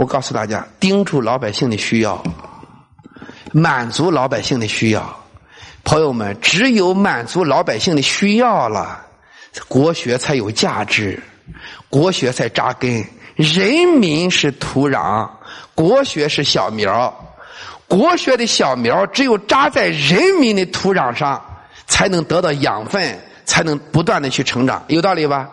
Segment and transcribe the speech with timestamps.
[0.00, 2.24] 我告诉大家盯住老百姓的需要
[3.52, 5.14] 满足老百姓的需要。
[5.84, 9.04] 朋友们只有满足老百姓的需要了
[9.68, 11.22] 国学才有价值
[11.90, 15.28] 国学才扎根人民是土壤
[15.74, 17.14] 国学是小苗
[17.86, 21.44] 国学的小苗只有扎在人民的土壤上
[21.86, 24.82] 才能得到养分才能不断的去成长。
[24.88, 25.50] 有道理吧？